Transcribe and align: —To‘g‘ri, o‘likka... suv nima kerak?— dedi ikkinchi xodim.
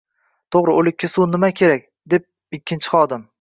—To‘g‘ri, 0.55 0.73
o‘likka... 0.83 1.09
suv 1.11 1.27
nima 1.33 1.49
kerak?— 1.61 1.85
dedi 2.15 2.59
ikkinchi 2.61 2.93
xodim. 2.97 3.29